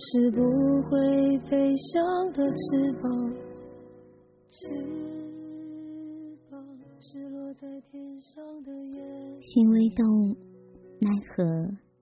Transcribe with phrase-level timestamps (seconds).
[0.00, 0.40] 是不
[0.82, 3.34] 会飞翔的翅膀。
[4.48, 4.68] 翅
[6.48, 6.64] 膀
[7.00, 10.36] 是落在天上的雁心微动，
[11.00, 11.44] 奈何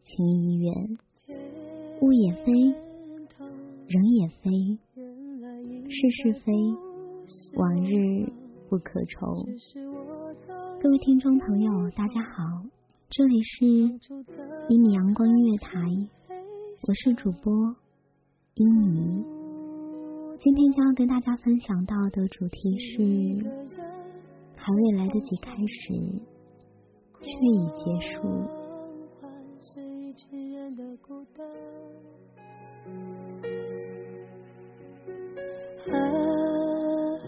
[0.05, 0.98] 情已远。
[2.03, 2.53] 物也非，
[3.88, 4.50] 人也非，
[5.88, 6.53] 是是非，
[7.55, 8.31] 往日
[8.69, 9.42] 不可愁。
[10.83, 12.62] 各位听众朋友，大家好，
[13.08, 13.64] 这里是
[14.69, 15.81] 一米阳光音乐台，
[16.28, 17.75] 我是主播
[18.59, 19.23] 一米。
[20.41, 23.03] 今天将要跟大家分享到的主题是
[24.56, 25.93] 还未来得及开始。
[27.21, 28.16] 却已结束。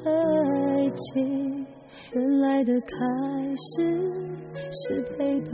[0.04, 1.66] 爱情
[2.14, 2.96] 原来的开
[3.56, 3.84] 始
[4.70, 5.50] 是陪伴，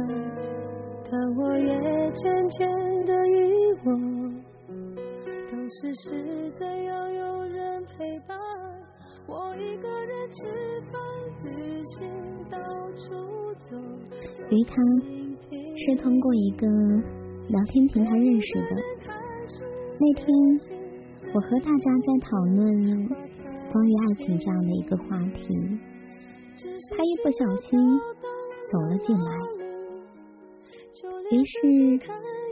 [1.10, 1.72] 但我也
[2.12, 2.68] 渐渐
[3.06, 3.32] 的遗
[3.84, 4.23] 忘，
[5.74, 8.38] 当时是怎样有人陪伴，
[9.26, 11.02] 我一个人吃饭、
[11.42, 12.08] 旅行、
[12.48, 12.58] 到
[12.92, 13.76] 处走。
[14.50, 14.76] 于他
[15.74, 16.66] 是通过一个
[17.48, 18.70] 聊天平台认识的。
[19.98, 20.28] 那天
[21.34, 23.08] 我和大家在讨论
[23.72, 25.48] 关于爱情这样的一个话题，
[26.90, 27.80] 他一不小心
[28.70, 29.32] 走了进来，
[31.32, 31.98] 于是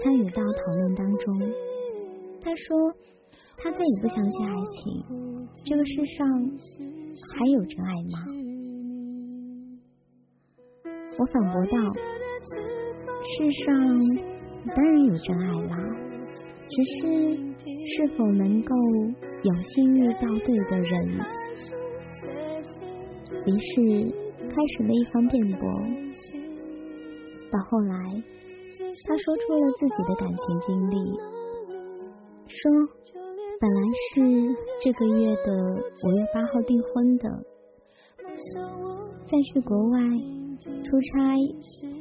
[0.03, 1.72] 参与到讨论当中。
[2.45, 2.93] 他说
[3.57, 5.05] 他再也不相信爱情，
[5.65, 6.27] 这个世上
[7.37, 8.19] 还有真爱吗？
[11.19, 11.77] 我反驳道
[13.23, 13.75] ：“世上
[14.75, 15.77] 当然有真爱啦，
[16.69, 16.91] 只是
[17.61, 18.75] 是否能够
[19.43, 20.93] 有幸遇到对的人。”
[23.45, 23.73] 于是
[24.49, 25.69] 开始了一番辩驳。
[27.51, 28.23] 到后来，
[29.07, 30.97] 他说出了自己的感情经历，
[32.53, 32.71] 说
[33.59, 34.21] 本来是
[34.83, 35.49] 这个月的
[36.05, 37.25] 五月八号订婚的，
[39.27, 39.99] 在去国外。
[40.65, 41.35] 出差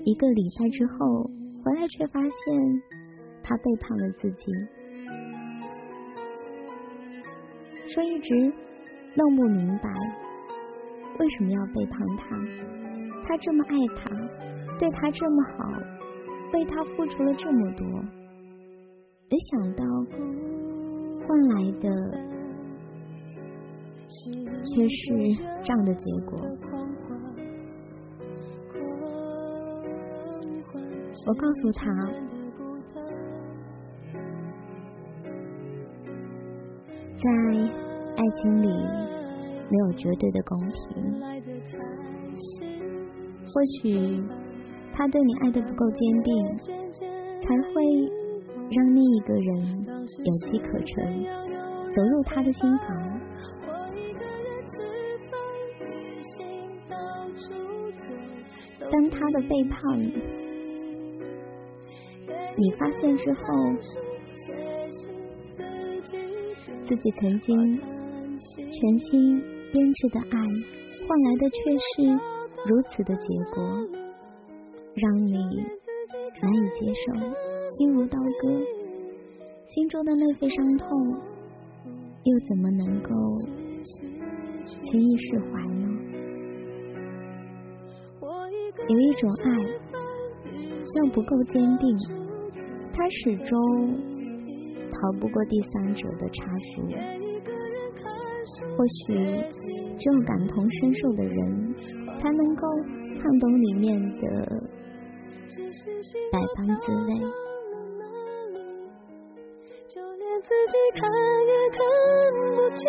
[0.06, 1.24] 一个礼拜之后
[1.64, 2.30] 回来，却发现
[3.42, 4.46] 他背叛了自己，
[7.92, 8.54] 说一直
[9.16, 9.90] 弄不明白
[11.18, 12.38] 为什么要背叛他。
[13.24, 14.12] 他这么爱他，
[14.78, 15.74] 对他这么好，
[16.54, 17.88] 为他付出了这么多，
[19.32, 19.86] 没想到
[21.26, 21.88] 换来的
[24.66, 25.00] 却是
[25.64, 26.38] 这样的结果。
[31.26, 31.86] 我告诉他，
[37.16, 37.24] 在
[38.18, 40.76] 爱情里没有绝对的公平。
[43.48, 44.22] 或许
[44.92, 46.30] 他对你爱的不够坚定，
[47.40, 47.74] 才会
[48.72, 51.24] 让另一个人有机可乘，
[51.92, 52.88] 走入他的心房。
[58.90, 59.80] 当他的背叛。
[62.58, 63.42] 你发现之后，
[66.84, 67.80] 自己曾经
[68.56, 69.42] 全心
[69.72, 70.38] 编织的爱，
[71.08, 71.88] 换来的却是
[72.68, 73.26] 如此的结
[73.56, 73.64] 果，
[74.96, 75.34] 让你
[76.42, 77.06] 难以接受，
[77.78, 78.62] 心如刀割。
[79.70, 80.88] 心中的那份伤痛，
[82.24, 83.10] 又怎么能够
[84.66, 85.88] 轻易释怀呢？
[88.90, 89.50] 有一种爱，
[90.84, 91.98] 像不够坚定，
[92.92, 93.58] 它始终
[94.90, 96.44] 逃不过第三者的插
[96.76, 96.82] 足。
[98.78, 99.16] 或许
[99.98, 101.74] 只有感同身受的人，
[102.18, 102.68] 才能够
[103.22, 104.28] 看懂里面的
[106.32, 107.10] 百般滋味。
[110.52, 111.08] 自己看
[111.48, 111.80] 也看
[112.52, 112.84] 不清，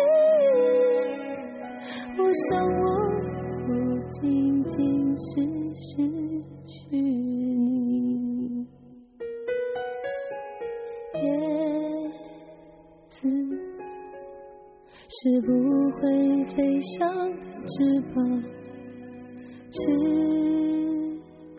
[2.17, 2.83] 我想我
[3.65, 3.69] 不
[4.09, 4.19] 仅
[4.65, 4.75] 仅
[5.15, 5.23] 是
[5.73, 5.81] 失
[6.67, 8.67] 去你。
[11.15, 11.25] 叶
[13.11, 13.15] 子
[15.07, 15.47] 是不
[15.91, 16.01] 会
[16.53, 16.91] 飞翔
[17.31, 17.71] 的翅
[18.13, 18.43] 膀，
[19.71, 19.73] 翅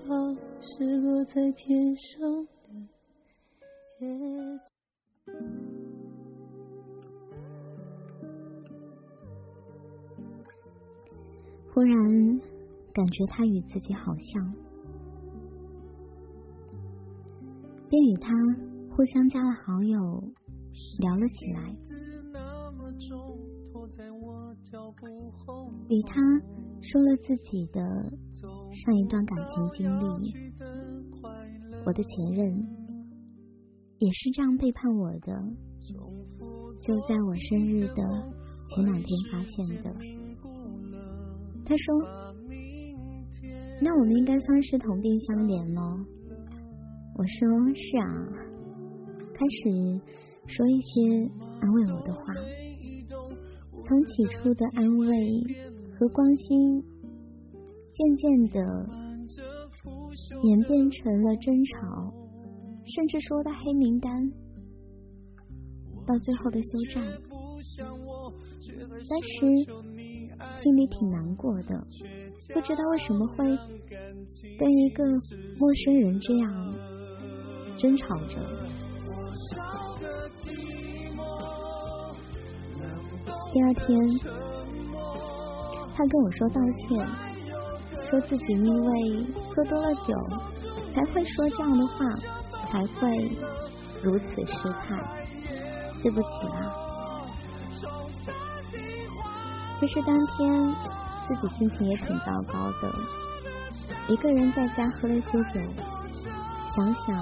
[0.06, 2.12] 膀是落在天上
[11.74, 11.92] 忽然
[12.92, 14.54] 感觉他与自己好像，
[17.88, 18.30] 便与他
[18.94, 19.98] 互相加了好友，
[21.00, 21.76] 聊了起来。
[25.88, 26.14] 与他
[26.80, 27.80] 说了自己的
[28.70, 30.32] 上一段感情经历，
[31.84, 32.54] 我的前任
[33.98, 35.42] 也是这样背叛我的，
[36.78, 38.32] 就在我生日的
[38.68, 40.23] 前两天发现的。
[41.66, 41.86] 他说
[43.80, 45.98] ：“那我们应该算是同病相怜喽。”
[47.16, 48.04] 我说：“是啊。”
[49.34, 50.00] 开始
[50.46, 51.28] 说一些
[51.60, 52.22] 安慰我的话，
[53.82, 55.08] 从起初的安慰
[55.98, 56.82] 和关心，
[57.92, 58.60] 渐渐的
[60.42, 62.14] 演变成了争吵，
[62.84, 64.30] 甚至说到黑名单，
[66.06, 67.02] 到最后的休战。
[69.08, 69.93] 当时。
[70.60, 71.86] 心里挺难过的，
[72.54, 73.36] 不知道为什么会
[74.58, 75.04] 跟一个
[75.58, 76.74] 陌生人这样
[77.76, 78.36] 争吵着。
[83.52, 83.98] 第二天，
[85.94, 87.06] 他跟我说道歉，
[88.08, 90.12] 说自己因为喝多了酒
[90.90, 91.94] 才会说这样的话，
[92.66, 93.30] 才会
[94.02, 94.96] 如此失态，
[96.02, 96.83] 对不起啊。
[99.78, 100.74] 其实当天
[101.26, 102.94] 自己心情也挺糟糕的，
[104.08, 105.60] 一个人在家喝了些酒，
[106.74, 107.16] 想想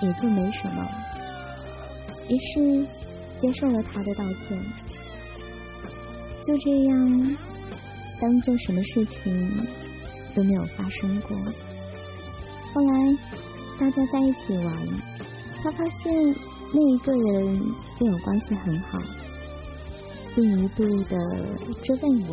[0.00, 0.86] 也就没什么，
[2.28, 2.86] 于是
[3.40, 4.58] 接受了他的道歉，
[6.46, 7.36] 就这样
[8.20, 9.66] 当做什么事情
[10.34, 11.36] 都没有发生过。
[12.74, 13.16] 后来
[13.78, 14.88] 大家在一起玩，
[15.62, 16.34] 他发现
[16.72, 17.60] 那一个人
[17.98, 18.98] 跟我关系很好。
[20.34, 21.16] 并一度的
[21.82, 22.30] 追问我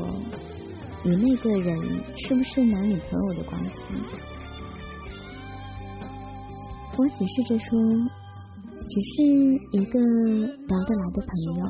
[1.04, 1.78] 与那个人
[2.18, 3.76] 是不是男女朋友的关系。
[6.98, 7.80] 我解释着说，
[8.88, 9.24] 只是
[9.72, 11.62] 一个聊得来的朋友，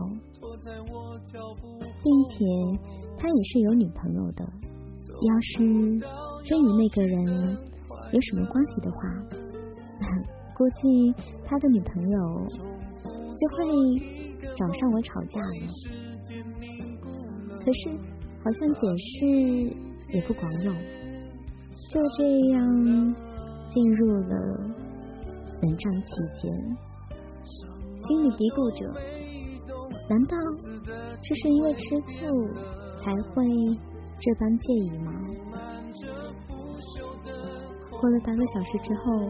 [2.04, 2.34] 并且
[3.18, 4.44] 他也是有女朋友的。
[5.22, 5.58] 要是
[6.46, 7.58] 真与那个人
[8.12, 8.98] 有什么关系的话，
[10.58, 11.14] 估计
[11.46, 12.18] 他的女朋友
[13.36, 13.58] 就会
[14.56, 16.09] 找上我吵架了。
[17.70, 17.90] 可是，
[18.44, 19.28] 好像解释
[20.12, 20.74] 也不管用，
[21.92, 23.16] 就这样
[23.70, 24.34] 进入了
[25.62, 26.10] 冷战期
[26.42, 26.52] 间，
[28.08, 28.82] 心里嘀咕着：
[30.10, 30.36] 难道
[31.22, 32.26] 这是因为吃醋
[32.98, 33.46] 才会
[34.18, 35.14] 这般介意吗？
[38.02, 39.30] 过了半个小时之后，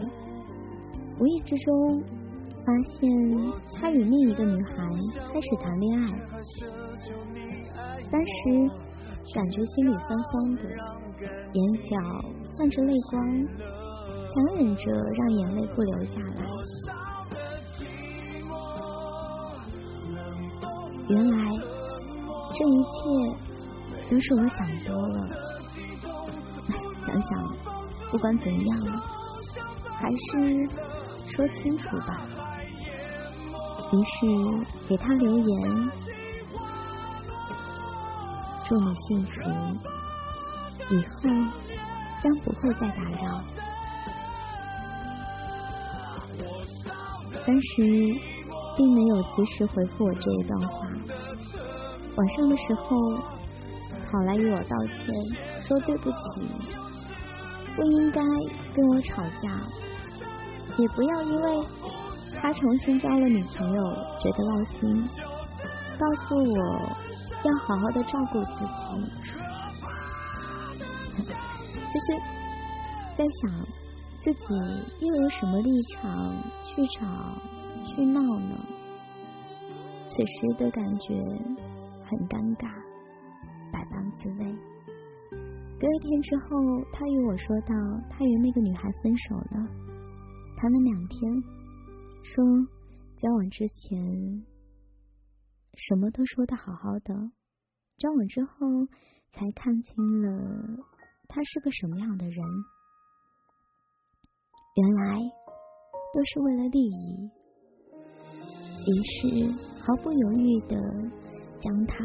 [1.18, 2.02] 无意之中
[2.70, 3.10] 发现
[3.74, 4.70] 他与另一个女孩
[5.32, 6.06] 开始谈恋爱。
[8.12, 8.36] 当时
[9.34, 10.62] 感觉心里酸酸的，
[11.52, 11.96] 眼角
[12.56, 13.20] 泛着泪光，
[14.28, 14.82] 强忍着
[15.18, 16.46] 让眼泪不流下来。
[21.08, 21.36] 原来
[22.54, 23.00] 这一切
[24.08, 25.16] 都是我想多了。
[27.04, 27.30] 想想
[28.12, 28.78] 不管怎样，
[29.88, 30.68] 还是
[31.26, 32.39] 说清楚吧。
[33.92, 34.16] 于是
[34.88, 35.90] 给他留言。
[38.68, 39.32] 祝你幸福，
[40.90, 41.28] 以后
[42.20, 43.42] 将不会再打扰。
[47.44, 47.82] 当时
[48.76, 50.86] 并没有及时回复我这一段话，
[52.16, 52.96] 晚上的时候
[54.06, 55.04] 跑来与我道歉，
[55.62, 56.16] 说对不起，
[57.74, 59.50] 不应该跟我吵架，
[60.76, 61.66] 也不要因为
[62.40, 63.82] 他重新交了女朋友，
[64.20, 65.08] 觉得闹心，
[65.98, 66.56] 告诉我
[67.44, 68.80] 要好好的照顾自己。
[71.92, 72.06] 就是
[73.16, 73.50] 在想
[74.20, 74.44] 自己
[75.00, 77.06] 又有什么立场去吵
[77.86, 78.56] 去闹呢？
[80.08, 81.14] 此时的感觉
[82.04, 82.68] 很尴尬，
[83.72, 84.44] 百般滋味。
[85.80, 86.46] 隔一天之后，
[86.92, 87.74] 他与我说道，
[88.10, 89.66] 他与那个女孩分手了，
[90.56, 91.59] 谈了两天。
[92.22, 92.44] 说
[93.16, 94.46] 交往之前
[95.74, 97.14] 什么都说的好好的，
[97.96, 98.50] 交往之后
[99.30, 100.84] 才看清了
[101.28, 102.44] 他是个什么样的人。
[104.76, 105.18] 原来
[106.14, 107.30] 都是为了利益，
[108.86, 110.76] 于是毫不犹豫的
[111.58, 112.04] 将他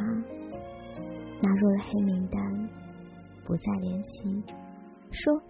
[1.42, 2.70] 纳入了黑名单，
[3.46, 4.44] 不再联系，
[5.12, 5.42] 说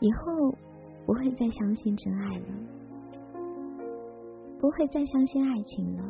[0.00, 0.56] 以后
[1.06, 2.77] 不会再相信真爱了。
[4.60, 6.02] 不会再相信爱情了，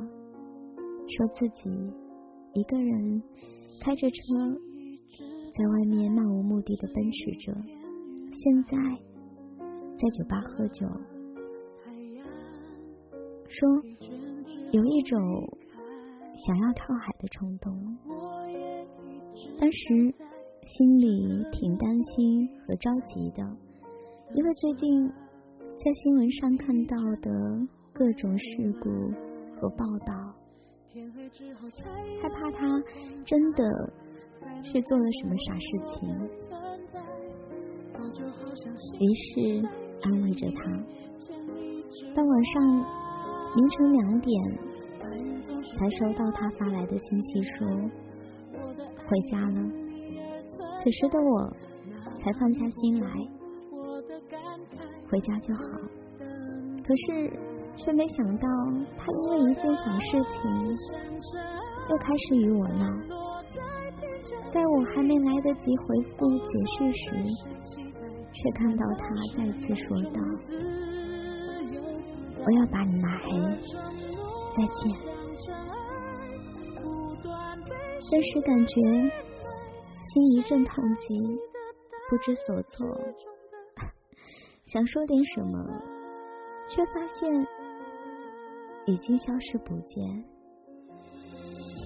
[1.06, 1.70] 说自己
[2.54, 3.22] 一个人
[3.82, 4.16] 开着车
[5.54, 7.52] 在外面漫无目的的奔驰着，
[8.32, 8.78] 现在
[9.98, 10.86] 在酒吧喝酒，
[13.48, 13.68] 说
[14.72, 15.20] 有一种
[16.46, 17.98] 想要跳海的冲动，
[19.58, 20.14] 当时
[20.64, 23.42] 心里挺担心和着急的，
[24.34, 25.06] 因为最近
[25.78, 27.68] 在新闻上看到的。
[27.98, 28.46] 各种事
[28.80, 28.88] 故
[29.60, 30.14] 和报道，
[32.22, 32.80] 害怕他
[33.24, 33.92] 真的
[34.62, 36.08] 去做了什么傻事情，
[39.00, 39.66] 于是
[40.02, 40.62] 安慰着他。
[42.14, 42.62] 到晚上
[43.56, 44.30] 凌晨两点，
[45.76, 47.66] 才收到他发来的信息说
[49.08, 49.58] 回家了。
[50.80, 51.52] 此时的我
[52.20, 53.10] 才放下心来，
[55.10, 55.60] 回家就好。
[56.86, 57.47] 可是。
[57.78, 58.48] 却没想到，
[58.96, 60.40] 他因为一件小事情
[61.88, 62.84] 又开始与我闹。
[64.50, 67.02] 在我还没来得及回复解释时，
[68.32, 69.04] 却看到他
[69.36, 70.20] 再次说道
[72.44, 73.28] ：“我要把你拉黑，
[74.56, 74.78] 再见。”
[78.10, 78.72] 顿时感觉
[80.00, 81.38] 心一阵痛急，
[82.08, 82.86] 不知所措，
[84.66, 85.64] 想说点什么，
[86.68, 87.46] 却发现。
[88.88, 90.02] 已经消失不见，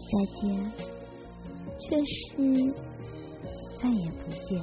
[0.09, 0.73] 再见，
[1.77, 2.73] 却是
[3.75, 4.63] 再也不见。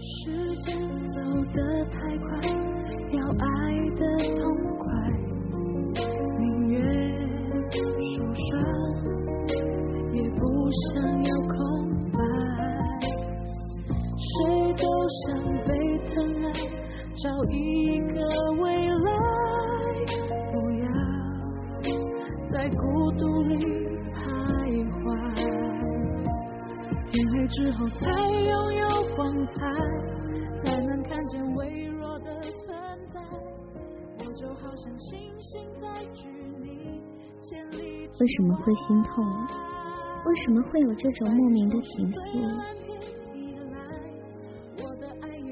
[0.00, 1.20] 时间走
[1.52, 2.26] 得太快，
[3.12, 3.44] 要爱
[3.94, 4.00] 的
[4.34, 4.42] 痛
[4.78, 4.84] 快，
[6.38, 6.80] 宁愿
[7.70, 7.76] 受
[8.40, 8.50] 伤，
[10.14, 10.40] 也不
[10.72, 11.54] 想要空
[12.10, 12.18] 白。
[14.16, 14.32] 谁
[14.78, 14.82] 都
[15.20, 15.22] 想
[15.66, 15.68] 被
[16.08, 16.46] 疼爱，
[17.22, 17.54] 找一
[38.20, 39.24] 为什么会心痛？
[40.24, 42.18] 为什么会有这种莫名的情愫？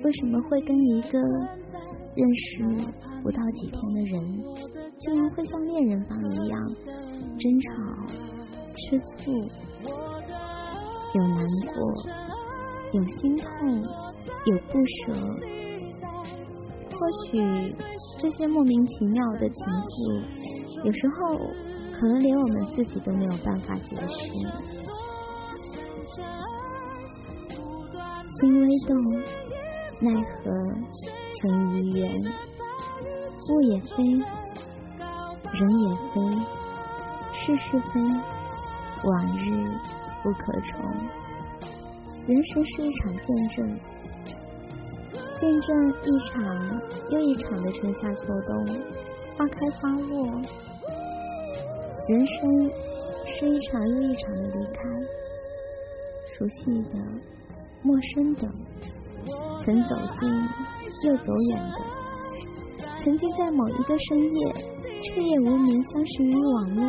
[0.04, 1.18] 为什么会跟一个
[2.14, 2.64] 认识
[3.22, 4.42] 不到几天的人？
[4.98, 6.58] 竟然会像恋人般一样
[7.38, 7.66] 争吵、
[8.76, 9.32] 吃醋，
[11.14, 11.44] 有难
[11.74, 11.76] 过，
[12.92, 13.46] 有心痛，
[14.46, 15.00] 有不舍。
[16.90, 17.30] 或许
[18.22, 20.22] 这些莫名其妙的情愫，
[20.84, 21.36] 有时候
[21.98, 24.30] 可能连我们自己都没有办法解释。
[28.38, 28.96] 心微动，
[29.98, 30.52] 奈何
[31.32, 32.14] 情已远，
[33.50, 33.96] 物也非。
[35.52, 36.22] 人也非，
[37.32, 38.00] 是是非，
[39.02, 39.50] 往日
[40.22, 40.78] 不可重。
[42.28, 43.80] 人生是一场见证，
[45.42, 46.80] 见证一场
[47.10, 48.64] 又一场的春夏秋冬，
[49.36, 50.40] 花开花落。
[52.06, 52.70] 人生
[53.26, 54.80] 是一场又一场的离开，
[56.38, 56.98] 熟悉的、
[57.82, 58.48] 陌生的，
[59.64, 60.30] 曾走近
[61.10, 61.76] 又走远的，
[63.02, 64.54] 曾经在某一个深夜。
[65.02, 66.84] 彻夜无眠，相识于网络，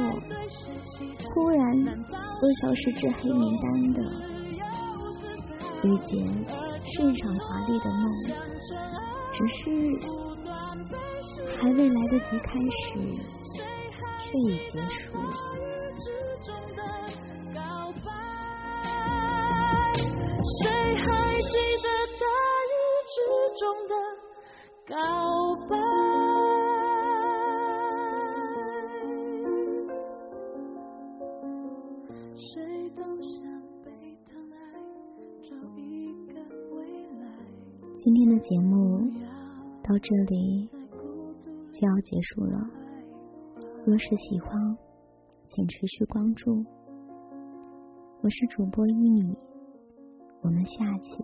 [1.34, 4.04] 忽然又消失至黑名单的
[5.82, 6.24] 遇见，
[6.86, 8.06] 是一场华丽的梦，
[9.32, 9.62] 只是
[11.60, 13.00] 还未来得及开始，
[14.20, 14.96] 却已结束。
[20.60, 20.62] 谁
[20.98, 21.08] 还
[21.42, 21.88] 记得
[22.20, 22.24] 大
[22.70, 22.72] 雨
[23.08, 23.16] 之
[23.58, 23.92] 中的
[24.88, 24.94] 告
[38.44, 39.10] 节目
[39.82, 42.60] 到这里就要结束了。
[43.86, 44.52] 若是喜欢，
[45.48, 46.66] 请持续关注。
[48.22, 49.38] 我是主播一米，
[50.42, 51.24] 我们下期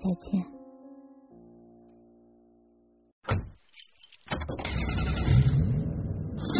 [0.00, 0.44] 再见。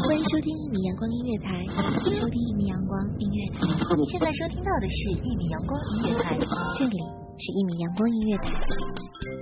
[0.06, 1.66] 欢迎收听一米阳光音乐台，
[2.14, 3.66] 收听一米阳光音乐台。
[3.96, 6.38] 你现在收听到的是一米阳光音乐台，
[6.78, 6.96] 这里
[7.38, 8.52] 是一米阳光音乐台。